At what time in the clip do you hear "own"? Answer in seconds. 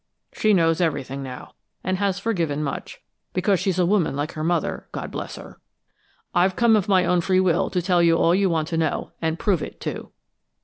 7.05-7.21